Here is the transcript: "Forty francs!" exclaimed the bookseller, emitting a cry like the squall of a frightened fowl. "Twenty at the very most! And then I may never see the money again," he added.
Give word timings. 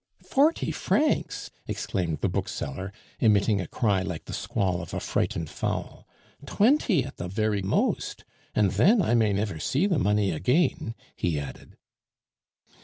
"Forty 0.25 0.71
francs!" 0.71 1.51
exclaimed 1.67 2.21
the 2.21 2.27
bookseller, 2.27 2.91
emitting 3.19 3.61
a 3.61 3.67
cry 3.67 4.01
like 4.01 4.25
the 4.25 4.33
squall 4.33 4.81
of 4.81 4.95
a 4.95 4.99
frightened 4.99 5.47
fowl. 5.51 6.07
"Twenty 6.47 7.05
at 7.05 7.17
the 7.17 7.27
very 7.27 7.61
most! 7.61 8.25
And 8.55 8.71
then 8.71 8.99
I 9.03 9.13
may 9.13 9.31
never 9.31 9.59
see 9.59 9.85
the 9.85 9.99
money 9.99 10.31
again," 10.31 10.95
he 11.15 11.39
added. 11.39 11.77